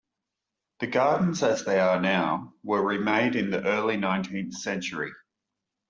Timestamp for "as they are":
1.43-2.01